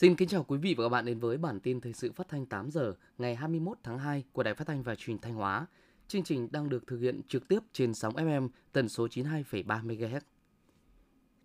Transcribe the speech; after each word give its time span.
Xin 0.00 0.16
kính 0.16 0.28
chào 0.28 0.44
quý 0.44 0.58
vị 0.58 0.74
và 0.74 0.84
các 0.84 0.88
bạn 0.88 1.04
đến 1.04 1.18
với 1.18 1.38
bản 1.38 1.60
tin 1.60 1.80
thời 1.80 1.92
sự 1.92 2.12
phát 2.12 2.28
thanh 2.28 2.46
8 2.46 2.70
giờ 2.70 2.94
ngày 3.18 3.34
21 3.34 3.78
tháng 3.82 3.98
2 3.98 4.24
của 4.32 4.42
Đài 4.42 4.54
Phát 4.54 4.66
thanh 4.66 4.82
và 4.82 4.94
Truyền 4.94 5.18
thanh 5.18 5.34
Hóa. 5.34 5.66
Chương 6.08 6.22
trình 6.22 6.48
đang 6.52 6.68
được 6.68 6.86
thực 6.86 6.98
hiện 7.00 7.20
trực 7.28 7.48
tiếp 7.48 7.58
trên 7.72 7.94
sóng 7.94 8.14
FM 8.14 8.48
tần 8.72 8.88
số 8.88 9.06
92,3 9.06 9.64
MHz. 9.64 10.20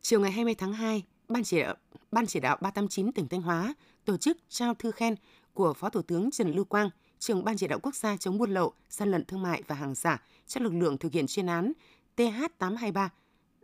Chiều 0.02 0.20
ngày 0.20 0.32
20 0.32 0.56
tháng 0.56 0.74
2, 0.74 1.04
Ban 1.28 1.44
chỉ 1.44 1.60
đạo 1.60 1.76
Ban 2.12 2.26
chỉ 2.26 2.40
đạo 2.40 2.58
389 2.62 3.12
tỉnh 3.12 3.28
Thanh 3.28 3.42
Hóa 3.42 3.74
tổ 4.06 4.18
chức 4.18 4.38
trao 4.50 4.74
thư 4.74 4.92
khen 4.92 5.16
của 5.54 5.74
Phó 5.74 5.90
Thủ 5.90 6.02
tướng 6.02 6.32
Trần 6.32 6.52
Lưu 6.52 6.66
Quang, 6.66 6.90
trưởng 7.20 7.44
Ban 7.44 7.58
chỉ 7.58 7.68
đạo 7.68 7.80
quốc 7.80 7.96
gia 7.96 8.18
chống 8.18 8.38
buôn 8.38 8.52
lậu, 8.52 8.74
gian 8.90 9.12
lận 9.12 9.26
thương 9.26 9.42
mại 9.42 9.64
và 9.68 9.76
hàng 9.76 9.96
giả 9.96 10.24
cho 10.48 10.62
lực 10.62 10.74
lượng 10.74 10.98
thực 10.98 11.12
hiện 11.12 11.28
chuyên 11.28 11.48
án 11.48 11.72
TH823 12.18 13.10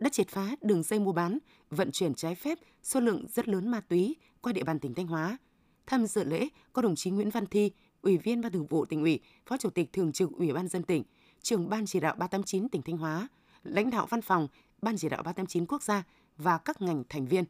đã 0.02 0.08
triệt 0.08 0.28
phá 0.28 0.56
đường 0.60 0.82
dây 0.82 0.98
mua 0.98 1.12
bán, 1.12 1.38
vận 1.70 1.92
chuyển 1.92 2.14
trái 2.14 2.34
phép 2.34 2.58
số 2.82 3.00
lượng 3.00 3.26
rất 3.28 3.48
lớn 3.48 3.68
ma 3.68 3.80
túy 3.80 4.16
qua 4.40 4.52
địa 4.52 4.64
bàn 4.64 4.78
tỉnh 4.78 4.94
Thanh 4.94 5.06
Hóa. 5.06 5.38
Tham 5.86 6.06
dự 6.06 6.24
lễ 6.24 6.48
có 6.72 6.82
đồng 6.82 6.96
chí 6.96 7.10
Nguyễn 7.10 7.30
Văn 7.30 7.46
Thi, 7.46 7.70
Ủy 8.02 8.16
viên 8.16 8.40
Ban 8.40 8.52
Thường 8.52 8.66
vụ 8.66 8.84
tỉnh 8.84 9.02
ủy, 9.02 9.20
Phó 9.46 9.56
Chủ 9.56 9.70
tịch 9.70 9.92
Thường 9.92 10.12
trực 10.12 10.30
Ủy 10.32 10.52
ban 10.52 10.68
dân 10.68 10.82
tỉnh, 10.82 11.04
trưởng 11.42 11.68
Ban 11.68 11.86
chỉ 11.86 12.00
đạo 12.00 12.14
389 12.18 12.68
tỉnh 12.68 12.82
Thanh 12.82 12.98
Hóa, 12.98 13.28
lãnh 13.62 13.90
đạo 13.90 14.06
văn 14.10 14.22
phòng 14.22 14.48
Ban 14.82 14.96
chỉ 14.96 15.08
đạo 15.08 15.22
389 15.22 15.66
quốc 15.66 15.82
gia 15.82 16.02
và 16.36 16.58
các 16.58 16.82
ngành 16.82 17.04
thành 17.08 17.26
viên. 17.26 17.44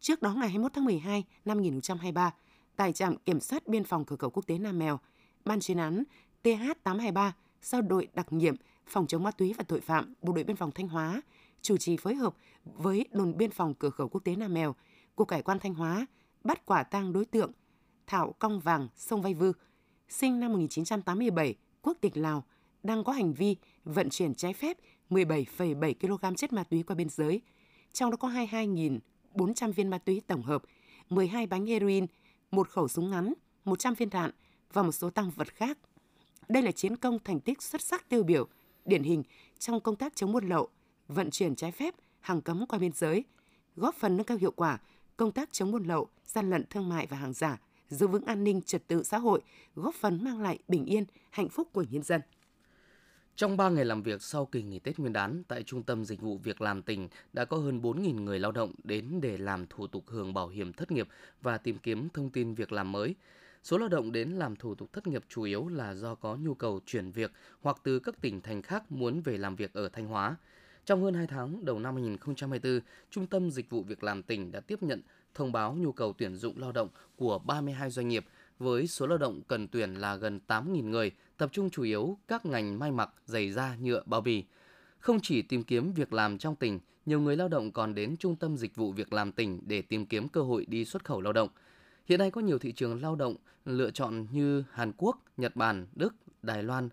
Trước 0.00 0.22
đó 0.22 0.34
ngày 0.34 0.48
21 0.48 0.72
tháng 0.74 0.84
12 0.84 1.24
năm 1.44 1.56
2023, 1.56 2.34
tại 2.76 2.92
trạm 2.92 3.16
kiểm 3.16 3.40
soát 3.40 3.66
biên 3.66 3.84
phòng 3.84 4.04
cửa 4.04 4.16
khẩu 4.16 4.30
quốc 4.30 4.46
tế 4.46 4.58
Nam 4.58 4.78
Mèo, 4.78 4.98
Ban 5.44 5.60
chuyên 5.60 5.78
án 5.78 6.04
TH823 6.42 7.30
do 7.62 7.80
đội 7.80 8.08
đặc 8.14 8.32
nhiệm 8.32 8.54
phòng 8.86 9.06
chống 9.06 9.22
ma 9.22 9.30
túy 9.30 9.54
và 9.58 9.64
tội 9.68 9.80
phạm 9.80 10.14
Bộ 10.22 10.32
đội 10.32 10.44
biên 10.44 10.56
phòng 10.56 10.70
Thanh 10.70 10.88
Hóa 10.88 11.22
chủ 11.62 11.76
trì 11.76 11.96
phối 11.96 12.14
hợp 12.14 12.34
với 12.64 13.04
đồn 13.12 13.36
biên 13.36 13.50
phòng 13.50 13.74
cửa 13.74 13.90
khẩu 13.90 14.08
quốc 14.08 14.24
tế 14.24 14.36
Nam 14.36 14.54
Mèo, 14.54 14.74
Cục 15.16 15.30
Hải 15.30 15.42
quan 15.42 15.58
Thanh 15.58 15.74
Hóa 15.74 16.06
bắt 16.44 16.66
quả 16.66 16.82
tang 16.82 17.12
đối 17.12 17.24
tượng 17.24 17.52
Thảo 18.06 18.34
Cong 18.38 18.60
Vàng 18.60 18.88
Sông 18.96 19.22
Vay 19.22 19.34
Vư, 19.34 19.52
sinh 20.08 20.40
năm 20.40 20.52
1987, 20.52 21.54
quốc 21.82 21.96
tịch 22.00 22.16
Lào, 22.16 22.44
đang 22.82 23.04
có 23.04 23.12
hành 23.12 23.32
vi 23.32 23.56
vận 23.84 24.10
chuyển 24.10 24.34
trái 24.34 24.52
phép 24.52 24.76
17,7 25.10 25.94
kg 26.00 26.36
chất 26.36 26.52
ma 26.52 26.64
túy 26.64 26.82
qua 26.82 26.96
biên 26.96 27.08
giới, 27.08 27.40
trong 27.92 28.10
đó 28.10 28.16
có 28.16 28.28
22.400 28.28 29.72
viên 29.72 29.90
ma 29.90 29.98
túy 29.98 30.22
tổng 30.26 30.42
hợp, 30.42 30.62
12 31.10 31.46
bánh 31.46 31.66
heroin, 31.66 32.06
một 32.50 32.68
khẩu 32.68 32.88
súng 32.88 33.10
ngắn, 33.10 33.32
100 33.64 33.94
viên 33.94 34.10
đạn 34.10 34.30
và 34.72 34.82
một 34.82 34.92
số 34.92 35.10
tăng 35.10 35.30
vật 35.30 35.48
khác. 35.54 35.78
Đây 36.48 36.62
là 36.62 36.72
chiến 36.72 36.96
công 36.96 37.18
thành 37.24 37.40
tích 37.40 37.62
xuất 37.62 37.82
sắc 37.82 38.08
tiêu 38.08 38.22
biểu, 38.22 38.48
điển 38.84 39.02
hình 39.02 39.22
trong 39.58 39.80
công 39.80 39.96
tác 39.96 40.16
chống 40.16 40.32
buôn 40.32 40.48
lậu, 40.48 40.68
vận 41.08 41.30
chuyển 41.30 41.54
trái 41.54 41.72
phép, 41.72 41.94
hàng 42.20 42.40
cấm 42.40 42.66
qua 42.66 42.78
biên 42.78 42.92
giới, 42.92 43.24
góp 43.76 43.94
phần 43.94 44.16
nâng 44.16 44.26
cao 44.26 44.36
hiệu 44.36 44.50
quả 44.50 44.78
công 45.16 45.32
tác 45.32 45.52
chống 45.52 45.70
buôn 45.70 45.84
lậu, 45.84 46.08
gian 46.26 46.50
lận 46.50 46.64
thương 46.70 46.88
mại 46.88 47.06
và 47.06 47.16
hàng 47.16 47.32
giả, 47.32 47.58
giữ 47.88 48.06
vững 48.06 48.24
an 48.24 48.44
ninh 48.44 48.62
trật 48.62 48.86
tự 48.86 49.02
xã 49.02 49.18
hội, 49.18 49.40
góp 49.74 49.94
phần 49.94 50.24
mang 50.24 50.42
lại 50.42 50.58
bình 50.68 50.84
yên, 50.84 51.04
hạnh 51.30 51.48
phúc 51.48 51.68
của 51.72 51.84
nhân 51.90 52.02
dân. 52.02 52.20
Trong 53.36 53.56
3 53.56 53.68
ngày 53.68 53.84
làm 53.84 54.02
việc 54.02 54.22
sau 54.22 54.46
kỳ 54.46 54.62
nghỉ 54.62 54.78
Tết 54.78 54.98
Nguyên 54.98 55.12
đán, 55.12 55.42
tại 55.48 55.62
Trung 55.62 55.82
tâm 55.82 56.04
Dịch 56.04 56.20
vụ 56.20 56.38
Việc 56.38 56.60
làm 56.60 56.82
tỉnh 56.82 57.08
đã 57.32 57.44
có 57.44 57.56
hơn 57.56 57.80
4.000 57.80 58.24
người 58.24 58.38
lao 58.38 58.52
động 58.52 58.74
đến 58.84 59.20
để 59.22 59.38
làm 59.38 59.66
thủ 59.66 59.86
tục 59.86 60.04
hưởng 60.06 60.34
bảo 60.34 60.48
hiểm 60.48 60.72
thất 60.72 60.90
nghiệp 60.90 61.08
và 61.42 61.58
tìm 61.58 61.78
kiếm 61.78 62.08
thông 62.14 62.30
tin 62.30 62.54
việc 62.54 62.72
làm 62.72 62.92
mới. 62.92 63.14
Số 63.62 63.78
lao 63.78 63.88
động 63.88 64.12
đến 64.12 64.30
làm 64.30 64.56
thủ 64.56 64.74
tục 64.74 64.92
thất 64.92 65.06
nghiệp 65.06 65.24
chủ 65.28 65.42
yếu 65.42 65.68
là 65.68 65.94
do 65.94 66.14
có 66.14 66.36
nhu 66.36 66.54
cầu 66.54 66.80
chuyển 66.86 67.10
việc 67.10 67.32
hoặc 67.60 67.76
từ 67.82 67.98
các 67.98 68.20
tỉnh 68.20 68.40
thành 68.40 68.62
khác 68.62 68.92
muốn 68.92 69.20
về 69.20 69.38
làm 69.38 69.56
việc 69.56 69.72
ở 69.72 69.88
Thanh 69.88 70.06
Hóa. 70.06 70.36
Trong 70.88 71.02
hơn 71.02 71.14
2 71.14 71.26
tháng 71.26 71.64
đầu 71.64 71.78
năm 71.78 71.94
2024, 71.94 72.80
Trung 73.10 73.26
tâm 73.26 73.50
Dịch 73.50 73.70
vụ 73.70 73.82
Việc 73.82 74.04
làm 74.04 74.22
tỉnh 74.22 74.52
đã 74.52 74.60
tiếp 74.60 74.82
nhận 74.82 75.02
thông 75.34 75.52
báo 75.52 75.74
nhu 75.74 75.92
cầu 75.92 76.12
tuyển 76.18 76.36
dụng 76.36 76.58
lao 76.58 76.72
động 76.72 76.88
của 77.16 77.38
32 77.38 77.90
doanh 77.90 78.08
nghiệp 78.08 78.24
với 78.58 78.86
số 78.86 79.06
lao 79.06 79.18
động 79.18 79.42
cần 79.48 79.68
tuyển 79.68 79.94
là 79.94 80.16
gần 80.16 80.40
8.000 80.48 80.84
người, 80.84 81.10
tập 81.36 81.48
trung 81.52 81.70
chủ 81.70 81.82
yếu 81.82 82.18
các 82.28 82.46
ngành 82.46 82.78
may 82.78 82.92
mặc, 82.92 83.10
giày 83.26 83.50
da, 83.50 83.76
nhựa, 83.80 84.02
bao 84.06 84.20
bì. 84.20 84.44
Không 84.98 85.18
chỉ 85.22 85.42
tìm 85.42 85.64
kiếm 85.64 85.92
việc 85.92 86.12
làm 86.12 86.38
trong 86.38 86.56
tỉnh, 86.56 86.80
nhiều 87.06 87.20
người 87.20 87.36
lao 87.36 87.48
động 87.48 87.72
còn 87.72 87.94
đến 87.94 88.16
Trung 88.16 88.36
tâm 88.36 88.56
Dịch 88.56 88.76
vụ 88.76 88.92
Việc 88.92 89.12
làm 89.12 89.32
tỉnh 89.32 89.60
để 89.66 89.82
tìm 89.82 90.06
kiếm 90.06 90.28
cơ 90.28 90.42
hội 90.42 90.66
đi 90.68 90.84
xuất 90.84 91.04
khẩu 91.04 91.20
lao 91.20 91.32
động. 91.32 91.48
Hiện 92.04 92.18
nay 92.18 92.30
có 92.30 92.40
nhiều 92.40 92.58
thị 92.58 92.72
trường 92.72 93.02
lao 93.02 93.16
động 93.16 93.36
lựa 93.64 93.90
chọn 93.90 94.26
như 94.32 94.64
Hàn 94.72 94.92
Quốc, 94.96 95.24
Nhật 95.36 95.56
Bản, 95.56 95.86
Đức, 95.94 96.14
Đài 96.42 96.62
Loan, 96.62 96.88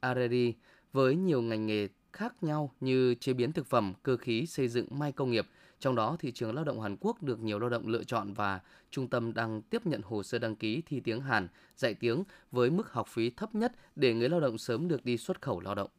Aredi 0.00 0.54
với 0.92 1.16
nhiều 1.16 1.42
ngành 1.42 1.66
nghề 1.66 1.88
khác 2.12 2.42
nhau 2.42 2.74
như 2.80 3.14
chế 3.14 3.32
biến 3.32 3.52
thực 3.52 3.66
phẩm, 3.66 3.92
cơ 4.02 4.16
khí, 4.16 4.46
xây 4.46 4.68
dựng, 4.68 4.86
may 4.90 5.12
công 5.12 5.30
nghiệp. 5.30 5.46
Trong 5.80 5.94
đó, 5.94 6.16
thị 6.20 6.32
trường 6.32 6.54
lao 6.54 6.64
động 6.64 6.80
Hàn 6.80 6.96
Quốc 7.00 7.22
được 7.22 7.40
nhiều 7.40 7.58
lao 7.58 7.70
động 7.70 7.88
lựa 7.88 8.04
chọn 8.04 8.32
và 8.32 8.60
trung 8.90 9.08
tâm 9.08 9.34
đang 9.34 9.62
tiếp 9.62 9.86
nhận 9.86 10.02
hồ 10.02 10.22
sơ 10.22 10.38
đăng 10.38 10.56
ký 10.56 10.82
thi 10.86 11.00
tiếng 11.00 11.20
Hàn, 11.20 11.48
dạy 11.76 11.94
tiếng 11.94 12.24
với 12.50 12.70
mức 12.70 12.92
học 12.92 13.08
phí 13.08 13.30
thấp 13.30 13.54
nhất 13.54 13.72
để 13.96 14.14
người 14.14 14.28
lao 14.28 14.40
động 14.40 14.58
sớm 14.58 14.88
được 14.88 15.04
đi 15.04 15.16
xuất 15.16 15.42
khẩu 15.42 15.60
lao 15.60 15.74
động. 15.74 15.90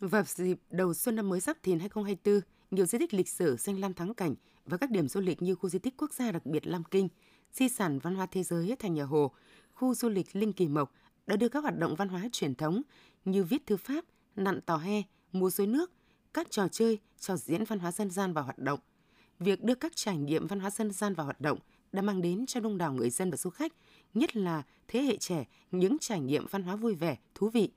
Vào 0.00 0.22
dịp 0.26 0.58
đầu 0.70 0.94
xuân 0.94 1.16
năm 1.16 1.28
mới 1.28 1.40
Giáp 1.40 1.62
Thìn 1.62 1.78
2024, 1.78 2.40
nhiều 2.70 2.86
di 2.86 2.98
tích 2.98 3.14
lịch 3.14 3.28
sử 3.28 3.56
danh 3.56 3.80
lam 3.80 3.94
thắng 3.94 4.14
cảnh 4.14 4.34
và 4.64 4.76
các 4.76 4.90
điểm 4.90 5.08
du 5.08 5.20
lịch 5.20 5.42
như 5.42 5.54
khu 5.54 5.68
di 5.68 5.78
tích 5.78 5.94
quốc 5.96 6.12
gia 6.12 6.32
đặc 6.32 6.46
biệt 6.46 6.66
Lam 6.66 6.84
Kinh, 6.84 7.08
di 7.52 7.68
sản 7.68 7.98
văn 7.98 8.14
hóa 8.14 8.26
thế 8.26 8.42
giới 8.42 8.76
thành 8.78 8.94
nhà 8.94 9.04
Hồ, 9.04 9.32
khu 9.74 9.94
du 9.94 10.08
lịch 10.08 10.36
Linh 10.36 10.52
Kỳ 10.52 10.68
Mộc 10.68 10.92
đã 11.26 11.36
đưa 11.36 11.48
các 11.48 11.60
hoạt 11.62 11.78
động 11.78 11.94
văn 11.94 12.08
hóa 12.08 12.28
truyền 12.32 12.54
thống 12.54 12.82
như 13.24 13.44
viết 13.44 13.66
thư 13.66 13.76
pháp, 13.76 14.04
nặn 14.36 14.60
tò 14.60 14.76
he, 14.76 15.02
múa 15.32 15.50
suối 15.50 15.66
nước, 15.66 15.92
các 16.34 16.50
trò 16.50 16.68
chơi, 16.68 16.98
trò 17.20 17.36
diễn 17.36 17.64
văn 17.64 17.78
hóa 17.78 17.92
dân 17.92 18.10
gian 18.10 18.32
vào 18.32 18.44
hoạt 18.44 18.58
động. 18.58 18.80
Việc 19.38 19.62
đưa 19.62 19.74
các 19.74 19.92
trải 19.96 20.16
nghiệm 20.16 20.46
văn 20.46 20.60
hóa 20.60 20.70
dân 20.70 20.90
gian 20.90 21.14
vào 21.14 21.24
hoạt 21.24 21.40
động 21.40 21.58
đã 21.92 22.02
mang 22.02 22.22
đến 22.22 22.46
cho 22.46 22.60
đông 22.60 22.78
đảo 22.78 22.92
người 22.92 23.10
dân 23.10 23.30
và 23.30 23.36
du 23.36 23.50
khách, 23.50 23.72
nhất 24.14 24.36
là 24.36 24.62
thế 24.88 25.02
hệ 25.02 25.16
trẻ, 25.16 25.46
những 25.70 25.98
trải 25.98 26.20
nghiệm 26.20 26.46
văn 26.50 26.62
hóa 26.62 26.76
vui 26.76 26.94
vẻ, 26.94 27.18
thú 27.34 27.50
vị. 27.50 27.70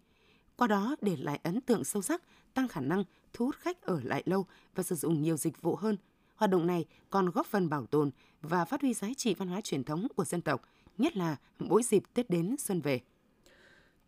Qua 0.55 0.67
đó 0.67 0.95
để 1.01 1.17
lại 1.17 1.39
ấn 1.43 1.61
tượng 1.61 1.83
sâu 1.83 2.01
sắc, 2.01 2.21
tăng 2.53 2.67
khả 2.67 2.81
năng 2.81 3.03
thu 3.33 3.45
hút 3.45 3.55
khách 3.55 3.81
ở 3.81 4.01
lại 4.03 4.23
lâu 4.25 4.45
và 4.75 4.83
sử 4.83 4.95
dụng 4.95 5.21
nhiều 5.21 5.37
dịch 5.37 5.61
vụ 5.61 5.75
hơn. 5.75 5.97
Hoạt 6.35 6.51
động 6.51 6.67
này 6.67 6.85
còn 7.09 7.29
góp 7.29 7.47
phần 7.47 7.69
bảo 7.69 7.85
tồn 7.85 8.11
và 8.41 8.65
phát 8.65 8.81
huy 8.81 8.93
giá 8.93 9.07
trị 9.17 9.33
văn 9.33 9.47
hóa 9.47 9.61
truyền 9.61 9.83
thống 9.83 10.07
của 10.15 10.25
dân 10.25 10.41
tộc, 10.41 10.61
nhất 10.97 11.17
là 11.17 11.37
mỗi 11.59 11.83
dịp 11.83 12.03
Tết 12.13 12.29
đến 12.29 12.55
xuân 12.59 12.81
về. 12.81 13.01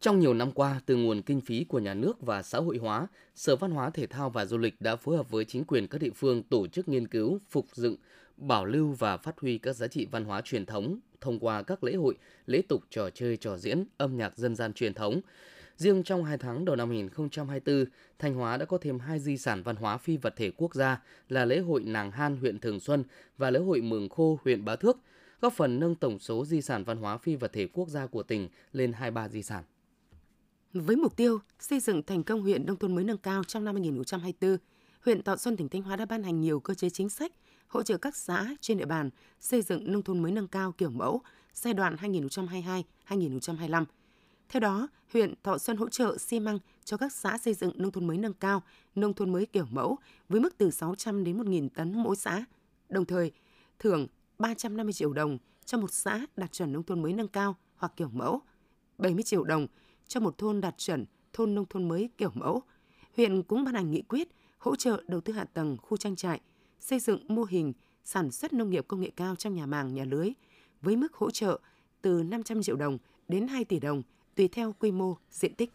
Trong 0.05 0.19
nhiều 0.19 0.33
năm 0.33 0.51
qua, 0.51 0.81
từ 0.85 0.95
nguồn 0.95 1.21
kinh 1.21 1.41
phí 1.41 1.63
của 1.63 1.79
nhà 1.79 1.93
nước 1.93 2.21
và 2.21 2.41
xã 2.41 2.57
hội 2.57 2.77
hóa, 2.77 3.07
Sở 3.35 3.55
Văn 3.55 3.71
hóa 3.71 3.89
Thể 3.89 4.07
thao 4.07 4.29
và 4.29 4.45
Du 4.45 4.57
lịch 4.57 4.81
đã 4.81 4.95
phối 4.95 5.17
hợp 5.17 5.29
với 5.29 5.45
chính 5.45 5.63
quyền 5.65 5.87
các 5.87 6.01
địa 6.01 6.11
phương 6.15 6.43
tổ 6.43 6.67
chức 6.67 6.87
nghiên 6.87 7.07
cứu, 7.07 7.39
phục 7.49 7.65
dựng, 7.73 7.95
bảo 8.37 8.65
lưu 8.65 8.95
và 8.99 9.17
phát 9.17 9.39
huy 9.39 9.57
các 9.57 9.73
giá 9.73 9.87
trị 9.87 10.07
văn 10.11 10.25
hóa 10.25 10.41
truyền 10.41 10.65
thống 10.65 10.99
thông 11.21 11.39
qua 11.39 11.61
các 11.61 11.83
lễ 11.83 11.95
hội, 11.95 12.17
lễ 12.45 12.61
tục, 12.69 12.83
trò 12.89 13.09
chơi, 13.09 13.37
trò 13.37 13.57
diễn, 13.57 13.83
âm 13.97 14.17
nhạc 14.17 14.37
dân 14.37 14.55
gian 14.55 14.73
truyền 14.73 14.93
thống. 14.93 15.21
Riêng 15.77 16.03
trong 16.03 16.23
2 16.23 16.37
tháng 16.37 16.65
đầu 16.65 16.75
năm 16.75 16.89
2024, 16.89 17.85
Thanh 18.19 18.33
Hóa 18.33 18.57
đã 18.57 18.65
có 18.65 18.77
thêm 18.77 18.99
hai 18.99 19.19
di 19.19 19.37
sản 19.37 19.63
văn 19.63 19.75
hóa 19.75 19.97
phi 19.97 20.17
vật 20.17 20.33
thể 20.37 20.51
quốc 20.57 20.75
gia 20.75 21.01
là 21.29 21.45
lễ 21.45 21.59
hội 21.59 21.83
Nàng 21.83 22.11
Han 22.11 22.37
huyện 22.37 22.59
Thường 22.59 22.79
Xuân 22.79 23.03
và 23.37 23.49
lễ 23.51 23.59
hội 23.59 23.81
Mường 23.81 24.09
Khô 24.09 24.39
huyện 24.43 24.65
Bá 24.65 24.75
Thước, 24.75 24.97
góp 25.41 25.53
phần 25.53 25.79
nâng 25.79 25.95
tổng 25.95 26.19
số 26.19 26.45
di 26.45 26.61
sản 26.61 26.83
văn 26.83 26.97
hóa 26.97 27.17
phi 27.17 27.35
vật 27.35 27.53
thể 27.53 27.67
quốc 27.73 27.89
gia 27.89 28.05
của 28.05 28.23
tỉnh 28.23 28.49
lên 28.73 28.93
23 28.93 29.29
di 29.29 29.43
sản. 29.43 29.63
Với 30.77 30.95
mục 30.95 31.15
tiêu 31.15 31.39
xây 31.59 31.79
dựng 31.79 32.03
thành 32.03 32.23
công 32.23 32.41
huyện 32.41 32.65
nông 32.65 32.77
thôn 32.77 32.95
mới 32.95 33.03
nâng 33.03 33.17
cao 33.17 33.43
trong 33.43 33.65
năm 33.65 33.75
2024, 33.75 34.57
huyện 35.01 35.23
Thọ 35.23 35.35
Xuân 35.35 35.57
tỉnh 35.57 35.69
Thanh 35.69 35.81
Hóa 35.81 35.95
đã 35.95 36.05
ban 36.05 36.23
hành 36.23 36.41
nhiều 36.41 36.59
cơ 36.59 36.73
chế 36.73 36.89
chính 36.89 37.09
sách 37.09 37.31
hỗ 37.67 37.83
trợ 37.83 37.97
các 37.97 38.15
xã 38.15 38.55
trên 38.61 38.77
địa 38.77 38.85
bàn 38.85 39.09
xây 39.39 39.61
dựng 39.61 39.91
nông 39.91 40.01
thôn 40.01 40.21
mới 40.21 40.31
nâng 40.31 40.47
cao 40.47 40.71
kiểu 40.71 40.89
mẫu 40.89 41.21
giai 41.53 41.73
đoạn 41.73 41.95
2022-2025. 41.95 43.85
Theo 44.49 44.59
đó, 44.59 44.87
huyện 45.13 45.33
Thọ 45.43 45.57
Xuân 45.57 45.77
hỗ 45.77 45.89
trợ 45.89 46.17
xi 46.17 46.39
măng 46.39 46.59
cho 46.83 46.97
các 46.97 47.13
xã 47.13 47.37
xây 47.37 47.53
dựng 47.53 47.71
nông 47.75 47.91
thôn 47.91 48.07
mới 48.07 48.17
nâng 48.17 48.33
cao, 48.33 48.63
nông 48.95 49.13
thôn 49.13 49.31
mới 49.31 49.45
kiểu 49.45 49.65
mẫu 49.71 49.97
với 50.29 50.41
mức 50.41 50.57
từ 50.57 50.71
600 50.71 51.23
đến 51.23 51.37
1.000 51.37 51.69
tấn 51.69 52.03
mỗi 52.03 52.15
xã. 52.15 52.45
Đồng 52.89 53.05
thời, 53.05 53.31
thưởng 53.79 54.07
350 54.39 54.93
triệu 54.93 55.13
đồng 55.13 55.37
cho 55.65 55.77
một 55.77 55.91
xã 55.91 56.25
đạt 56.37 56.51
chuẩn 56.51 56.73
nông 56.73 56.83
thôn 56.83 57.01
mới 57.01 57.13
nâng 57.13 57.27
cao 57.27 57.55
hoặc 57.75 57.93
kiểu 57.95 58.09
mẫu, 58.13 58.41
70 58.97 59.23
triệu 59.23 59.43
đồng 59.43 59.67
cho 60.07 60.19
một 60.19 60.37
thôn 60.37 60.61
đạt 60.61 60.77
chuẩn 60.77 61.05
thôn 61.33 61.55
nông 61.55 61.65
thôn 61.69 61.87
mới 61.87 62.09
kiểu 62.17 62.31
mẫu. 62.33 62.61
Huyện 63.17 63.43
cũng 63.43 63.63
ban 63.63 63.73
hành 63.73 63.91
nghị 63.91 64.01
quyết 64.01 64.27
hỗ 64.57 64.75
trợ 64.75 65.03
đầu 65.07 65.21
tư 65.21 65.33
hạ 65.33 65.45
tầng 65.53 65.77
khu 65.81 65.97
trang 65.97 66.15
trại, 66.15 66.41
xây 66.79 66.99
dựng 66.99 67.25
mô 67.27 67.43
hình 67.43 67.73
sản 68.03 68.31
xuất 68.31 68.53
nông 68.53 68.69
nghiệp 68.69 68.85
công 68.87 69.01
nghệ 69.01 69.11
cao 69.15 69.35
trong 69.35 69.55
nhà 69.55 69.65
màng, 69.65 69.93
nhà 69.93 70.03
lưới 70.03 70.29
với 70.81 70.95
mức 70.95 71.13
hỗ 71.13 71.31
trợ 71.31 71.59
từ 72.01 72.23
500 72.23 72.63
triệu 72.63 72.75
đồng 72.75 72.97
đến 73.27 73.47
2 73.47 73.65
tỷ 73.65 73.79
đồng 73.79 74.01
tùy 74.35 74.47
theo 74.47 74.75
quy 74.79 74.91
mô, 74.91 75.17
diện 75.31 75.55
tích. 75.55 75.71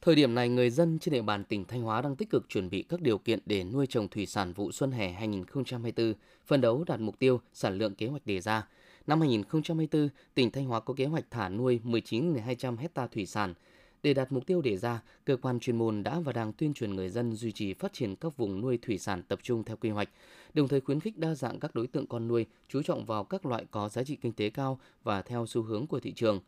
Thời 0.00 0.14
điểm 0.14 0.34
này, 0.34 0.48
người 0.48 0.70
dân 0.70 0.98
trên 0.98 1.12
địa 1.12 1.22
bàn 1.22 1.44
tỉnh 1.44 1.64
Thanh 1.64 1.82
Hóa 1.82 2.02
đang 2.02 2.16
tích 2.16 2.30
cực 2.30 2.48
chuẩn 2.48 2.70
bị 2.70 2.82
các 2.82 3.00
điều 3.00 3.18
kiện 3.18 3.38
để 3.46 3.64
nuôi 3.64 3.86
trồng 3.86 4.08
thủy 4.08 4.26
sản 4.26 4.52
vụ 4.52 4.72
xuân 4.72 4.92
hè 4.92 5.12
2024, 5.12 6.14
phân 6.46 6.60
đấu 6.60 6.84
đạt 6.86 7.00
mục 7.00 7.18
tiêu 7.18 7.40
sản 7.52 7.78
lượng 7.78 7.94
kế 7.94 8.06
hoạch 8.06 8.26
đề 8.26 8.40
ra. 8.40 8.68
Năm 9.10 9.20
2024, 9.20 10.08
tỉnh 10.34 10.50
Thanh 10.50 10.64
Hóa 10.64 10.80
có 10.80 10.94
kế 10.94 11.06
hoạch 11.06 11.24
thả 11.30 11.48
nuôi 11.48 11.80
19.200 11.84 12.76
hecta 12.76 13.06
thủy 13.06 13.26
sản. 13.26 13.54
Để 14.02 14.14
đạt 14.14 14.32
mục 14.32 14.46
tiêu 14.46 14.62
đề 14.62 14.76
ra, 14.76 15.02
cơ 15.24 15.36
quan 15.36 15.60
chuyên 15.60 15.76
môn 15.76 16.02
đã 16.02 16.20
và 16.20 16.32
đang 16.32 16.52
tuyên 16.52 16.74
truyền 16.74 16.94
người 16.94 17.08
dân 17.08 17.32
duy 17.32 17.52
trì 17.52 17.74
phát 17.74 17.92
triển 17.92 18.16
các 18.16 18.36
vùng 18.36 18.60
nuôi 18.60 18.78
thủy 18.82 18.98
sản 18.98 19.22
tập 19.22 19.38
trung 19.42 19.64
theo 19.64 19.76
quy 19.76 19.90
hoạch, 19.90 20.08
đồng 20.54 20.68
thời 20.68 20.80
khuyến 20.80 21.00
khích 21.00 21.18
đa 21.18 21.34
dạng 21.34 21.60
các 21.60 21.74
đối 21.74 21.86
tượng 21.86 22.06
con 22.06 22.28
nuôi, 22.28 22.46
chú 22.68 22.82
trọng 22.82 23.04
vào 23.04 23.24
các 23.24 23.46
loại 23.46 23.66
có 23.70 23.88
giá 23.88 24.02
trị 24.02 24.16
kinh 24.16 24.32
tế 24.32 24.50
cao 24.50 24.80
và 25.02 25.22
theo 25.22 25.46
xu 25.46 25.62
hướng 25.62 25.86
của 25.86 26.00
thị 26.00 26.12
trường. 26.12 26.40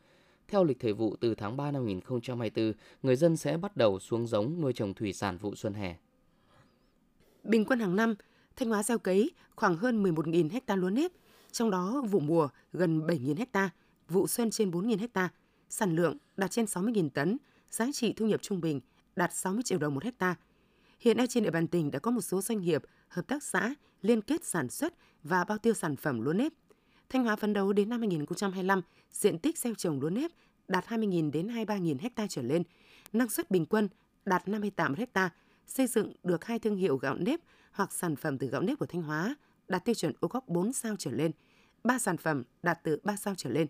Theo 0.49 0.65
lịch 0.65 0.81
thời 0.81 0.93
vụ 0.93 1.17
từ 1.21 1.35
tháng 1.35 1.57
3 1.57 1.71
năm 1.71 1.85
2024, 1.85 2.73
người 3.03 3.17
dân 3.17 3.37
sẽ 3.37 3.57
bắt 3.57 3.77
đầu 3.77 3.99
xuống 3.99 4.27
giống 4.27 4.61
nuôi 4.61 4.73
trồng 4.73 4.95
thủy 4.95 5.13
sản 5.13 5.37
vụ 5.37 5.55
xuân 5.55 5.75
hè. 5.75 5.97
Bình 7.45 7.65
quân 7.65 7.81
hàng 7.81 7.97
năm, 7.97 8.15
Thanh 8.57 8.69
Hóa 8.69 8.83
gieo 8.83 8.99
cấy 8.99 9.31
khoảng 9.57 9.77
hơn 9.77 10.03
11.000 10.03 10.49
ha 10.67 10.77
lúa 10.77 10.91
nếp, 10.91 11.13
trong 11.53 11.71
đó 11.71 12.03
vụ 12.11 12.21
mùa 12.21 12.49
gần 12.73 13.01
7.000 13.07 13.45
ha, 13.53 13.71
vụ 14.09 14.27
xuân 14.27 14.51
trên 14.51 14.71
4.000 14.71 15.09
ha, 15.15 15.29
sản 15.69 15.97
lượng 15.97 16.17
đạt 16.37 16.51
trên 16.51 16.65
60.000 16.65 17.09
tấn, 17.09 17.37
giá 17.71 17.87
trị 17.93 18.13
thu 18.13 18.27
nhập 18.27 18.43
trung 18.43 18.61
bình 18.61 18.81
đạt 19.17 19.35
60 19.35 19.63
triệu 19.63 19.79
đồng 19.79 19.95
một 19.95 20.03
ha. 20.21 20.35
Hiện 21.01 21.17
nay 21.17 21.27
trên 21.27 21.45
địa 21.45 21.51
bàn 21.51 21.67
tỉnh 21.67 21.91
đã 21.91 21.99
có 21.99 22.11
một 22.11 22.21
số 22.21 22.41
doanh 22.41 22.61
nghiệp, 22.61 22.83
hợp 23.09 23.27
tác 23.29 23.43
xã 23.43 23.75
liên 24.03 24.23
kết 24.23 24.45
sản 24.45 24.69
xuất 24.69 24.95
và 25.23 25.45
bao 25.45 25.59
tiêu 25.59 25.75
sản 25.75 25.97
phẩm 25.97 26.21
lúa 26.21 26.33
nếp. 26.33 26.53
Thanh 27.09 27.25
Hóa 27.25 27.37
phấn 27.37 27.53
đấu 27.53 27.73
đến 27.73 27.89
năm 27.89 28.01
2025, 28.01 28.81
diện 29.13 29.39
tích 29.39 29.59
gieo 29.59 29.75
trồng 29.75 30.01
lúa 30.01 30.11
nếp 30.11 30.31
đạt 30.69 30.85
20.000 30.87 31.31
đến 31.31 31.49
23.000 31.49 31.97
ha 32.17 32.27
trở 32.29 32.43
lên, 32.43 32.63
năng 33.13 33.29
suất 33.29 33.51
bình 33.51 33.67
quân 33.67 33.89
đạt 34.25 34.49
58 34.49 34.95
ha, 35.15 35.31
xây 35.67 35.87
dựng 35.87 36.13
được 36.23 36.45
hai 36.45 36.59
thương 36.59 36.77
hiệu 36.77 36.97
gạo 36.97 37.17
nếp 37.19 37.41
hoặc 37.73 37.93
sản 37.93 38.17
phẩm 38.17 38.39
từ 38.39 38.47
gạo 38.47 38.63
nếp 38.63 38.79
của 38.79 38.87
Thanh 38.87 39.03
Hóa 39.03 39.35
đạt 39.69 39.85
tiêu 39.85 39.95
chuẩn 39.95 40.13
ô 40.21 40.29
cốp 40.29 40.49
4 40.49 40.73
sao 40.73 40.97
trở 40.99 41.11
lên, 41.11 41.31
ba 41.85 41.99
sản 41.99 42.17
phẩm 42.17 42.45
đạt 42.63 42.79
từ 42.83 42.99
3 43.03 43.17
sao 43.17 43.35
trở 43.37 43.51
lên. 43.51 43.67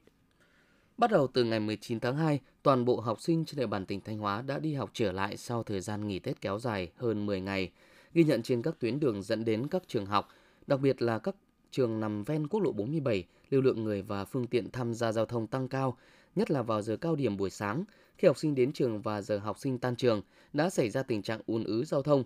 Bắt 0.97 1.11
đầu 1.11 1.27
từ 1.27 1.45
ngày 1.45 1.61
19 1.61 2.01
tháng 2.01 2.17
2, 2.17 2.41
toàn 2.63 2.85
bộ 2.85 3.01
học 3.01 3.21
sinh 3.21 3.45
trên 3.45 3.59
địa 3.59 3.67
bàn 3.67 3.87
tỉnh 3.87 4.01
Thanh 4.01 4.19
Hóa 4.19 4.43
đã 4.43 4.59
đi 4.59 4.75
học 4.75 4.91
trở 4.93 5.13
lại 5.13 5.37
sau 5.37 5.63
thời 5.63 5.81
gian 5.81 6.09
nghỉ 6.09 6.19
Tết 6.19 6.41
kéo 6.41 6.59
dài 6.59 6.93
hơn 6.97 7.27
10 7.27 7.41
ngày. 7.41 7.71
Ghi 8.15 8.25
nhận 8.25 8.43
trên 8.43 8.63
các 8.63 8.75
tuyến 8.79 9.01
đường 9.01 9.23
dẫn 9.23 9.45
đến 9.45 9.69
các 9.69 9.83
trường 9.87 10.07
học, 10.07 10.29
đặc 10.67 10.81
biệt 10.81 11.03
là 11.03 11.19
các 11.19 11.35
trường 11.71 12.01
nằm 12.01 12.25
ven 12.25 12.49
quốc 12.49 12.61
lộ 12.61 12.73
47, 12.73 13.25
lưu 13.51 13.63
lượng 13.63 13.85
người 13.85 14.03
và 14.03 14.25
phương 14.25 14.47
tiện 14.47 14.71
tham 14.71 14.95
gia 14.95 15.13
giao 15.13 15.27
thông 15.27 15.47
tăng 15.47 15.69
cao, 15.69 15.97
nhất 16.35 16.51
là 16.51 16.63
vào 16.63 16.83
giờ 16.83 16.97
cao 16.97 17.17
điểm 17.17 17.37
buổi 17.37 17.51
sáng, 17.51 17.85
khi 18.19 18.29
học 18.29 18.39
sinh 18.39 18.55
đến 18.55 18.73
trường 18.73 19.03
và 19.03 19.23
giờ 19.23 19.39
học 19.39 19.59
sinh 19.59 19.79
tan 19.79 19.97
trường, 19.97 20.23
đã 20.53 20.71
xảy 20.71 20.91
ra 20.91 21.03
tình 21.03 21.23
trạng 21.23 21.41
ùn 21.47 21.65
ứ 21.65 21.85
giao 21.85 22.03
thông. 22.03 22.25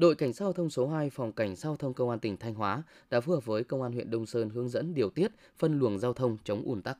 Đội 0.00 0.14
Cảnh 0.14 0.32
sát 0.32 0.44
giao 0.44 0.52
thông 0.52 0.70
số 0.70 0.88
2 0.88 1.10
Phòng 1.10 1.32
Cảnh 1.32 1.56
sát 1.56 1.62
giao 1.62 1.76
thông 1.76 1.94
Công 1.94 2.10
an 2.10 2.18
tỉnh 2.18 2.36
Thanh 2.36 2.54
Hóa 2.54 2.82
đã 3.10 3.20
phối 3.20 3.36
hợp 3.36 3.44
với 3.44 3.64
Công 3.64 3.82
an 3.82 3.92
huyện 3.92 4.10
Đông 4.10 4.26
Sơn 4.26 4.50
hướng 4.50 4.68
dẫn 4.68 4.94
điều 4.94 5.10
tiết, 5.10 5.32
phân 5.58 5.78
luồng 5.78 5.98
giao 5.98 6.12
thông 6.12 6.36
chống 6.44 6.62
ùn 6.64 6.82
tắc. 6.82 6.98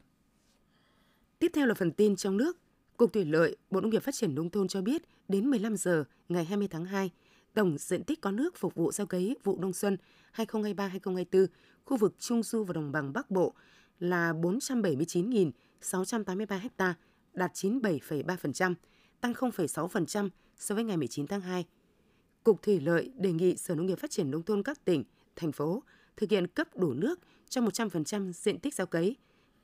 Tiếp 1.39 1.51
theo 1.55 1.67
là 1.67 1.75
phần 1.75 1.93
tin 1.93 2.17
trong 2.17 2.37
nước. 2.37 2.57
Cục 2.97 3.13
Thủy 3.13 3.25
lợi, 3.25 3.57
Bộ 3.71 3.81
Nông 3.81 3.91
nghiệp 3.91 4.03
Phát 4.03 4.15
triển 4.15 4.35
Nông 4.35 4.51
thôn 4.51 4.69
cho 4.69 4.83
biết 4.83 5.03
đến 5.29 5.51
15 5.51 5.77
giờ 5.77 6.05
ngày 6.29 6.45
20 6.45 6.69
tháng 6.69 6.85
2, 6.85 7.11
tổng 7.55 7.79
diện 7.79 8.05
tích 8.05 8.21
có 8.21 8.31
nước 8.31 8.57
phục 8.57 8.75
vụ 8.75 8.93
gieo 8.93 9.07
cấy 9.07 9.37
vụ 9.45 9.59
đông 9.59 9.73
xuân 9.73 9.97
2023-2024 10.37 11.47
khu 11.85 11.97
vực 11.97 12.15
Trung 12.19 12.43
Du 12.43 12.65
và 12.65 12.73
Đồng 12.73 12.93
bằng 12.93 13.13
Bắc 13.13 13.31
Bộ 13.31 13.55
là 14.01 14.33
479.683 14.33 16.69
ha, 16.79 16.95
đạt 17.35 17.53
97,3%, 17.55 18.75
tăng 19.21 19.33
0,6% 19.33 20.29
so 20.57 20.75
với 20.75 20.85
ngày 20.85 20.97
19 20.97 21.27
tháng 21.27 21.41
2. 21.41 21.65
Cục 22.45 22.63
Thủy 22.63 22.81
lợi 22.81 23.11
đề 23.17 23.33
nghị 23.33 23.57
Sở 23.57 23.75
Nông 23.75 23.87
nghiệp 23.87 23.99
Phát 23.99 24.11
triển 24.11 24.31
Nông 24.31 24.43
thôn 24.43 24.63
các 24.63 24.85
tỉnh, 24.85 25.05
thành 25.37 25.53
phố 25.53 25.83
thực 26.17 26.31
hiện 26.31 26.47
cấp 26.47 26.77
đủ 26.77 26.93
nước 26.93 27.21
cho 27.49 27.61
100% 27.61 28.33
diện 28.33 28.59
tích 28.59 28.75
gieo 28.75 28.87
cấy, 28.87 29.17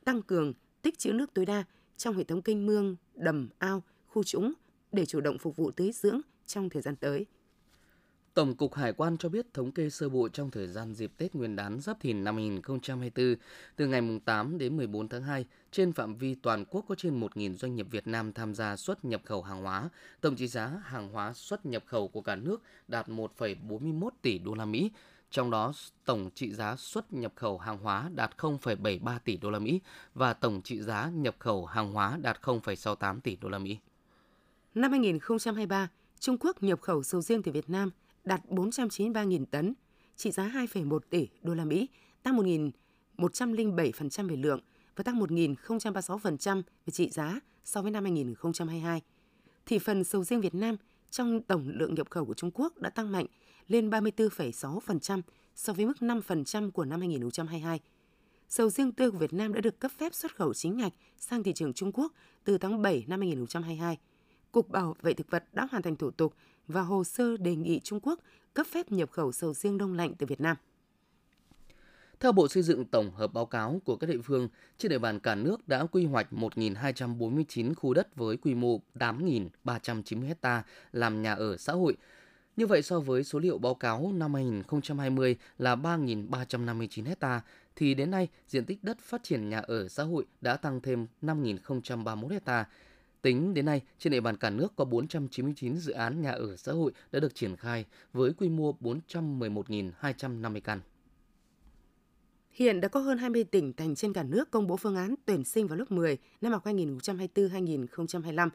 tăng 0.04 0.22
cường 0.22 0.52
tích 0.82 0.98
trữ 0.98 1.12
nước 1.12 1.34
tối 1.34 1.46
đa 1.46 1.64
trong 1.96 2.16
hệ 2.16 2.24
thống 2.24 2.42
kênh 2.42 2.66
mương, 2.66 2.96
đầm, 3.14 3.48
ao, 3.58 3.82
khu 4.06 4.24
trũng 4.24 4.52
để 4.92 5.06
chủ 5.06 5.20
động 5.20 5.38
phục 5.38 5.56
vụ 5.56 5.70
tưới 5.70 5.92
dưỡng 5.92 6.20
trong 6.46 6.70
thời 6.70 6.82
gian 6.82 6.96
tới. 6.96 7.26
Tổng 8.36 8.54
cục 8.54 8.74
Hải 8.74 8.92
quan 8.92 9.16
cho 9.18 9.28
biết 9.28 9.54
thống 9.54 9.72
kê 9.72 9.90
sơ 9.90 10.08
bộ 10.08 10.28
trong 10.28 10.50
thời 10.50 10.66
gian 10.66 10.94
dịp 10.94 11.12
Tết 11.16 11.34
Nguyên 11.34 11.56
đán 11.56 11.80
Giáp 11.80 12.00
Thìn 12.00 12.24
năm 12.24 12.36
2024, 12.36 13.34
từ 13.76 13.86
ngày 13.86 14.20
8 14.24 14.58
đến 14.58 14.76
14 14.76 15.08
tháng 15.08 15.22
2, 15.22 15.44
trên 15.70 15.92
phạm 15.92 16.16
vi 16.16 16.34
toàn 16.34 16.64
quốc 16.64 16.84
có 16.88 16.94
trên 16.94 17.20
1.000 17.20 17.54
doanh 17.54 17.76
nghiệp 17.76 17.86
Việt 17.90 18.06
Nam 18.06 18.32
tham 18.32 18.54
gia 18.54 18.76
xuất 18.76 19.04
nhập 19.04 19.20
khẩu 19.24 19.42
hàng 19.42 19.62
hóa. 19.62 19.88
Tổng 20.20 20.36
trị 20.36 20.48
giá 20.48 20.72
hàng 20.84 21.08
hóa 21.08 21.32
xuất 21.32 21.66
nhập 21.66 21.84
khẩu 21.86 22.08
của 22.08 22.20
cả 22.20 22.36
nước 22.36 22.62
đạt 22.88 23.08
1,41 23.08 24.08
tỷ 24.22 24.38
đô 24.38 24.54
la 24.54 24.64
Mỹ, 24.64 24.90
trong 25.30 25.50
đó 25.50 25.72
tổng 26.04 26.30
trị 26.34 26.52
giá 26.52 26.76
xuất 26.76 27.12
nhập 27.12 27.32
khẩu 27.36 27.58
hàng 27.58 27.78
hóa 27.78 28.10
đạt 28.14 28.30
0,73 28.38 29.18
tỷ 29.24 29.36
đô 29.36 29.50
la 29.50 29.58
Mỹ 29.58 29.80
và 30.14 30.32
tổng 30.32 30.62
trị 30.62 30.82
giá 30.82 31.10
nhập 31.14 31.36
khẩu 31.38 31.66
hàng 31.66 31.92
hóa 31.92 32.18
đạt 32.22 32.38
0,68 32.42 33.20
tỷ 33.20 33.36
đô 33.36 33.48
la 33.48 33.58
Mỹ. 33.58 33.78
Năm 34.74 34.90
2023, 34.90 35.88
Trung 36.20 36.36
Quốc 36.40 36.62
nhập 36.62 36.80
khẩu 36.80 37.02
sầu 37.02 37.20
riêng 37.20 37.42
từ 37.42 37.52
Việt 37.52 37.70
Nam 37.70 37.90
đạt 38.26 38.40
493.000 38.48 39.44
tấn, 39.50 39.74
trị 40.16 40.30
giá 40.30 40.48
2,1 40.48 40.98
tỷ 41.10 41.28
đô 41.42 41.54
la 41.54 41.64
Mỹ, 41.64 41.88
tăng 42.22 42.36
1.107% 42.36 44.28
về 44.28 44.36
lượng 44.36 44.60
và 44.96 45.02
tăng 45.02 45.20
1.036% 45.20 46.62
về 46.86 46.90
trị 46.90 47.10
giá 47.10 47.40
so 47.64 47.82
với 47.82 47.90
năm 47.90 48.04
2022. 48.04 49.02
Thị 49.66 49.78
phần 49.78 50.04
sầu 50.04 50.24
riêng 50.24 50.40
Việt 50.40 50.54
Nam 50.54 50.76
trong 51.10 51.42
tổng 51.42 51.68
lượng 51.68 51.94
nhập 51.94 52.10
khẩu 52.10 52.24
của 52.24 52.34
Trung 52.34 52.50
Quốc 52.54 52.78
đã 52.78 52.90
tăng 52.90 53.12
mạnh 53.12 53.26
lên 53.68 53.90
34,6% 53.90 55.22
so 55.54 55.72
với 55.72 55.86
mức 55.86 55.96
5% 56.00 56.70
của 56.70 56.84
năm 56.84 57.00
2022. 57.00 57.80
Sầu 58.48 58.70
riêng 58.70 58.92
tươi 58.92 59.10
của 59.10 59.18
Việt 59.18 59.32
Nam 59.32 59.52
đã 59.52 59.60
được 59.60 59.80
cấp 59.80 59.90
phép 59.98 60.14
xuất 60.14 60.36
khẩu 60.36 60.54
chính 60.54 60.76
ngạch 60.76 60.92
sang 61.18 61.42
thị 61.42 61.52
trường 61.52 61.72
Trung 61.72 61.92
Quốc 61.92 62.12
từ 62.44 62.58
tháng 62.58 62.82
7 62.82 63.04
năm 63.06 63.20
2022. 63.20 63.98
Cục 64.56 64.70
Bảo 64.70 64.96
vệ 65.02 65.14
thực 65.14 65.30
vật 65.30 65.44
đã 65.52 65.66
hoàn 65.70 65.82
thành 65.82 65.96
thủ 65.96 66.10
tục 66.10 66.34
và 66.68 66.82
hồ 66.82 67.04
sơ 67.04 67.36
đề 67.36 67.56
nghị 67.56 67.80
Trung 67.84 68.00
Quốc 68.00 68.20
cấp 68.54 68.66
phép 68.72 68.92
nhập 68.92 69.10
khẩu 69.10 69.32
sầu 69.32 69.54
riêng 69.54 69.78
đông 69.78 69.94
lạnh 69.94 70.14
từ 70.18 70.26
Việt 70.26 70.40
Nam. 70.40 70.56
Theo 72.20 72.32
Bộ 72.32 72.48
Xây 72.48 72.62
dựng 72.62 72.84
tổng 72.84 73.10
hợp 73.10 73.32
báo 73.32 73.46
cáo 73.46 73.80
của 73.84 73.96
các 73.96 74.06
địa 74.06 74.20
phương, 74.24 74.48
trên 74.78 74.90
địa 74.90 74.98
bàn 74.98 75.20
cả 75.20 75.34
nước 75.34 75.68
đã 75.68 75.86
quy 75.86 76.06
hoạch 76.06 76.32
1.249 76.32 77.74
khu 77.74 77.94
đất 77.94 78.16
với 78.16 78.36
quy 78.36 78.54
mô 78.54 78.80
8.390 78.94 80.34
ha 80.42 80.62
làm 80.92 81.22
nhà 81.22 81.34
ở 81.34 81.56
xã 81.56 81.72
hội. 81.72 81.96
Như 82.56 82.66
vậy 82.66 82.82
so 82.82 83.00
với 83.00 83.24
số 83.24 83.38
liệu 83.38 83.58
báo 83.58 83.74
cáo 83.74 84.12
năm 84.14 84.34
2020 84.34 85.36
là 85.58 85.76
3.359 85.76 87.14
ha, 87.20 87.40
thì 87.76 87.94
đến 87.94 88.10
nay 88.10 88.28
diện 88.48 88.64
tích 88.64 88.84
đất 88.84 88.98
phát 89.00 89.22
triển 89.22 89.48
nhà 89.48 89.58
ở 89.58 89.88
xã 89.88 90.02
hội 90.02 90.26
đã 90.40 90.56
tăng 90.56 90.80
thêm 90.80 91.06
5.031 91.22 92.38
ha. 92.46 92.66
Tính 93.22 93.54
đến 93.54 93.64
nay, 93.64 93.82
trên 93.98 94.10
địa 94.10 94.20
bàn 94.20 94.36
cả 94.36 94.50
nước 94.50 94.76
có 94.76 94.84
499 94.84 95.76
dự 95.76 95.92
án 95.92 96.20
nhà 96.20 96.30
ở 96.30 96.56
xã 96.56 96.72
hội 96.72 96.92
đã 97.12 97.20
được 97.20 97.34
triển 97.34 97.56
khai 97.56 97.84
với 98.12 98.32
quy 98.32 98.48
mô 98.48 98.76
411.250 98.80 100.60
căn. 100.60 100.80
Hiện 102.50 102.80
đã 102.80 102.88
có 102.88 103.00
hơn 103.00 103.18
20 103.18 103.44
tỉnh 103.44 103.72
thành 103.72 103.94
trên 103.94 104.12
cả 104.12 104.22
nước 104.22 104.50
công 104.50 104.66
bố 104.66 104.76
phương 104.76 104.96
án 104.96 105.14
tuyển 105.24 105.44
sinh 105.44 105.66
vào 105.66 105.78
lớp 105.78 105.90
10 105.90 106.18
năm 106.40 106.52
học 106.52 106.64
2024-2025. 106.64 108.48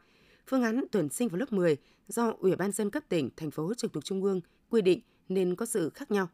Phương 0.46 0.62
án 0.62 0.84
tuyển 0.92 1.08
sinh 1.08 1.28
vào 1.28 1.38
lớp 1.38 1.52
10 1.52 1.76
do 2.08 2.32
Ủy 2.38 2.56
ban 2.56 2.72
dân 2.72 2.90
cấp 2.90 3.02
tỉnh, 3.08 3.30
thành 3.36 3.50
phố 3.50 3.74
trực 3.74 3.92
thuộc 3.92 4.04
trung 4.04 4.22
ương 4.22 4.40
quy 4.70 4.82
định 4.82 5.00
nên 5.28 5.56
có 5.56 5.66
sự 5.66 5.90
khác 5.90 6.10
nhau. 6.10 6.28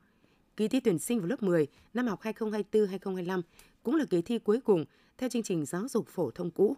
Kỳ 0.57 0.69
thi 0.69 0.81
tuyển 0.81 0.99
sinh 0.99 1.19
vào 1.19 1.29
lớp 1.29 1.43
10 1.43 1.67
năm 1.95 2.07
học 2.07 2.21
2024-2025 2.23 3.43
cũng 3.83 3.95
là 3.95 4.05
kỳ 4.11 4.23
thi 4.23 4.39
cuối 4.39 4.61
cùng 4.61 4.85
theo 5.19 5.29
chương 5.29 5.43
trình 5.43 5.67
giáo 5.67 5.89
dục 5.89 6.09
phổ 6.09 6.31
thông 6.31 6.51
cũ. 6.51 6.77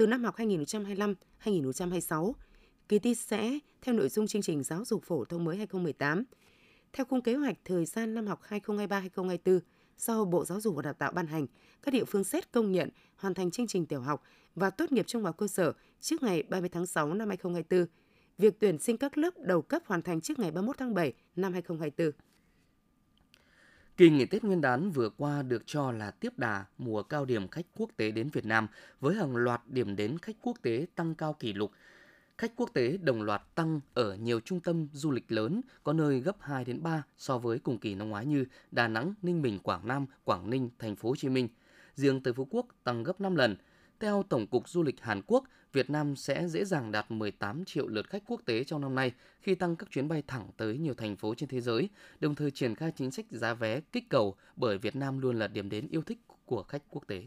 Từ 0.00 0.06
năm 0.06 0.24
học 0.24 0.36
2025-2026, 1.44 2.32
kỳ 2.88 2.98
thi 2.98 3.14
sẽ 3.14 3.58
theo 3.82 3.94
nội 3.94 4.08
dung 4.08 4.26
chương 4.26 4.42
trình 4.42 4.62
giáo 4.62 4.84
dục 4.84 5.04
phổ 5.04 5.24
thông 5.24 5.44
mới 5.44 5.56
2018. 5.56 6.24
Theo 6.92 7.06
khung 7.06 7.22
kế 7.22 7.34
hoạch 7.34 7.56
thời 7.64 7.84
gian 7.84 8.14
năm 8.14 8.26
học 8.26 8.40
2023-2024, 8.48 9.60
do 9.98 10.24
Bộ 10.24 10.44
Giáo 10.44 10.60
dục 10.60 10.76
và 10.76 10.82
Đào 10.82 10.92
tạo 10.92 11.12
ban 11.12 11.26
hành, 11.26 11.46
các 11.82 11.94
địa 11.94 12.04
phương 12.04 12.24
xét 12.24 12.52
công 12.52 12.72
nhận 12.72 12.88
hoàn 13.16 13.34
thành 13.34 13.50
chương 13.50 13.66
trình 13.66 13.86
tiểu 13.86 14.00
học 14.00 14.22
và 14.54 14.70
tốt 14.70 14.92
nghiệp 14.92 15.06
trung 15.06 15.24
học 15.24 15.36
cơ 15.38 15.48
sở 15.48 15.72
trước 16.00 16.22
ngày 16.22 16.42
30 16.42 16.68
tháng 16.68 16.86
6 16.86 17.14
năm 17.14 17.28
2024. 17.28 17.86
Việc 18.38 18.60
tuyển 18.60 18.78
sinh 18.78 18.96
các 18.96 19.18
lớp 19.18 19.30
đầu 19.38 19.62
cấp 19.62 19.82
hoàn 19.86 20.02
thành 20.02 20.20
trước 20.20 20.38
ngày 20.38 20.50
31 20.50 20.78
tháng 20.78 20.94
7 20.94 21.12
năm 21.36 21.52
2024. 21.52 22.29
Kỳ 24.00 24.10
nghỉ 24.10 24.26
Tết 24.26 24.44
Nguyên 24.44 24.60
đán 24.60 24.90
vừa 24.90 25.10
qua 25.10 25.42
được 25.42 25.62
cho 25.66 25.92
là 25.92 26.10
tiếp 26.10 26.38
đà 26.38 26.64
mùa 26.78 27.02
cao 27.02 27.24
điểm 27.24 27.48
khách 27.48 27.66
quốc 27.76 27.90
tế 27.96 28.10
đến 28.10 28.28
Việt 28.32 28.44
Nam 28.44 28.68
với 29.00 29.14
hàng 29.14 29.36
loạt 29.36 29.62
điểm 29.66 29.96
đến 29.96 30.18
khách 30.18 30.36
quốc 30.42 30.56
tế 30.62 30.86
tăng 30.94 31.14
cao 31.14 31.32
kỷ 31.32 31.52
lục– 31.52 31.70
khách 32.40 32.52
quốc 32.56 32.70
tế 32.72 32.96
đồng 32.96 33.22
loạt 33.22 33.42
tăng 33.54 33.80
ở 33.94 34.14
nhiều 34.14 34.40
trung 34.40 34.60
tâm 34.60 34.88
du 34.92 35.10
lịch 35.10 35.32
lớn, 35.32 35.60
có 35.84 35.92
nơi 35.92 36.20
gấp 36.20 36.36
2 36.40 36.64
đến 36.64 36.82
3 36.82 37.02
so 37.16 37.38
với 37.38 37.58
cùng 37.58 37.78
kỳ 37.78 37.94
năm 37.94 38.08
ngoái 38.08 38.26
như 38.26 38.44
Đà 38.70 38.88
Nẵng, 38.88 39.14
Ninh 39.22 39.42
Bình, 39.42 39.58
Quảng 39.58 39.88
Nam, 39.88 40.06
Quảng 40.24 40.50
Ninh, 40.50 40.70
Thành 40.78 40.96
phố 40.96 41.08
Hồ 41.08 41.16
Chí 41.16 41.28
Minh. 41.28 41.48
Riêng 41.94 42.20
tới 42.20 42.32
Phú 42.32 42.46
Quốc 42.50 42.66
tăng 42.84 43.02
gấp 43.02 43.20
5 43.20 43.36
lần. 43.36 43.56
Theo 44.00 44.22
Tổng 44.28 44.46
cục 44.46 44.68
Du 44.68 44.82
lịch 44.82 45.00
Hàn 45.00 45.22
Quốc, 45.26 45.44
Việt 45.72 45.90
Nam 45.90 46.16
sẽ 46.16 46.48
dễ 46.48 46.64
dàng 46.64 46.92
đạt 46.92 47.10
18 47.10 47.64
triệu 47.64 47.88
lượt 47.88 48.08
khách 48.08 48.22
quốc 48.26 48.40
tế 48.44 48.64
trong 48.64 48.80
năm 48.80 48.94
nay 48.94 49.12
khi 49.40 49.54
tăng 49.54 49.76
các 49.76 49.90
chuyến 49.90 50.08
bay 50.08 50.22
thẳng 50.26 50.50
tới 50.56 50.78
nhiều 50.78 50.94
thành 50.94 51.16
phố 51.16 51.34
trên 51.34 51.48
thế 51.48 51.60
giới, 51.60 51.88
đồng 52.20 52.34
thời 52.34 52.50
triển 52.50 52.74
khai 52.74 52.92
chính 52.96 53.10
sách 53.10 53.26
giá 53.30 53.54
vé 53.54 53.80
kích 53.80 54.08
cầu 54.08 54.36
bởi 54.56 54.78
Việt 54.78 54.96
Nam 54.96 55.18
luôn 55.18 55.38
là 55.38 55.48
điểm 55.48 55.68
đến 55.68 55.88
yêu 55.90 56.02
thích 56.02 56.18
của 56.46 56.62
khách 56.62 56.82
quốc 56.88 57.06
tế. 57.06 57.22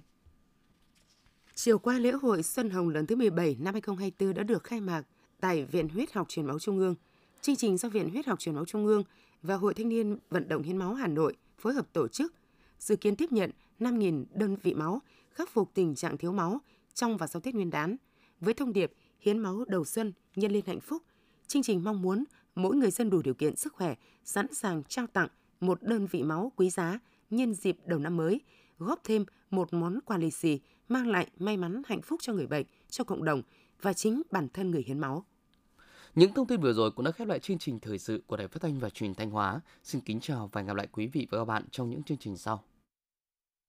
Chiều 1.55 1.79
qua, 1.79 1.99
lễ 1.99 2.11
hội 2.11 2.43
Xuân 2.43 2.69
Hồng 2.69 2.89
lần 2.89 3.05
thứ 3.05 3.15
17 3.15 3.55
năm 3.59 3.73
2024 3.73 4.33
đã 4.33 4.43
được 4.43 4.63
khai 4.63 4.81
mạc 4.81 5.03
tại 5.39 5.65
Viện 5.65 5.89
Huyết 5.89 6.13
học 6.13 6.29
Truyền 6.29 6.45
máu 6.45 6.59
Trung 6.59 6.79
ương. 6.79 6.95
Chương 7.41 7.55
trình 7.55 7.77
do 7.77 7.89
Viện 7.89 8.09
Huyết 8.09 8.25
học 8.25 8.39
Truyền 8.39 8.55
máu 8.55 8.65
Trung 8.65 8.85
ương 8.85 9.03
và 9.41 9.55
Hội 9.55 9.73
Thanh 9.73 9.89
niên 9.89 10.17
Vận 10.29 10.47
động 10.47 10.63
Hiến 10.63 10.77
máu 10.77 10.93
Hà 10.93 11.07
Nội 11.07 11.35
phối 11.57 11.73
hợp 11.73 11.93
tổ 11.93 12.07
chức, 12.07 12.33
dự 12.79 12.95
kiến 12.95 13.15
tiếp 13.15 13.31
nhận 13.31 13.51
5.000 13.79 14.25
đơn 14.33 14.55
vị 14.55 14.73
máu, 14.73 15.01
khắc 15.33 15.49
phục 15.49 15.71
tình 15.73 15.95
trạng 15.95 16.17
thiếu 16.17 16.31
máu 16.31 16.61
trong 16.93 17.17
và 17.17 17.27
sau 17.27 17.39
Tết 17.41 17.55
Nguyên 17.55 17.69
đán. 17.69 17.95
Với 18.39 18.53
thông 18.53 18.73
điệp 18.73 18.93
hiến 19.19 19.39
máu 19.39 19.65
đầu 19.67 19.85
xuân, 19.85 20.13
nhân 20.35 20.51
lên 20.51 20.63
hạnh 20.67 20.79
phúc, 20.79 21.03
chương 21.47 21.63
trình 21.63 21.83
mong 21.83 22.01
muốn 22.01 22.23
mỗi 22.55 22.75
người 22.75 22.91
dân 22.91 23.09
đủ 23.09 23.21
điều 23.21 23.33
kiện 23.33 23.55
sức 23.55 23.73
khỏe 23.73 23.95
sẵn 24.23 24.53
sàng 24.53 24.83
trao 24.83 25.07
tặng 25.07 25.27
một 25.59 25.83
đơn 25.83 26.07
vị 26.11 26.23
máu 26.23 26.51
quý 26.55 26.69
giá 26.69 26.99
nhân 27.29 27.53
dịp 27.53 27.77
đầu 27.85 27.99
năm 27.99 28.17
mới, 28.17 28.41
góp 28.79 29.01
thêm 29.03 29.25
một 29.49 29.73
món 29.73 29.99
quà 30.05 30.17
lì 30.17 30.31
xì 30.31 30.59
mang 30.87 31.07
lại 31.07 31.27
may 31.39 31.57
mắn 31.57 31.81
hạnh 31.85 32.01
phúc 32.01 32.19
cho 32.23 32.33
người 32.33 32.47
bệnh, 32.47 32.65
cho 32.89 33.03
cộng 33.03 33.23
đồng 33.23 33.41
và 33.81 33.93
chính 33.93 34.21
bản 34.31 34.47
thân 34.53 34.71
người 34.71 34.83
hiến 34.87 34.99
máu. 34.99 35.25
Những 36.15 36.33
thông 36.33 36.47
tin 36.47 36.61
vừa 36.61 36.73
rồi 36.73 36.91
cũng 36.91 37.05
đã 37.05 37.11
khép 37.11 37.27
lại 37.27 37.39
chương 37.39 37.57
trình 37.57 37.79
thời 37.79 37.99
sự 37.99 38.23
của 38.27 38.37
Đài 38.37 38.47
Phát 38.47 38.61
thanh 38.61 38.79
và 38.79 38.89
Truyền 38.89 39.15
thanh 39.15 39.29
Hóa. 39.29 39.61
Xin 39.83 40.01
kính 40.01 40.19
chào 40.19 40.49
và 40.51 40.61
hẹn 40.61 40.67
gặp 40.67 40.75
lại 40.75 40.87
quý 40.91 41.07
vị 41.07 41.27
và 41.31 41.37
các 41.37 41.45
bạn 41.45 41.63
trong 41.71 41.89
những 41.89 42.03
chương 42.03 42.17
trình 42.17 42.37
sau. 42.37 42.63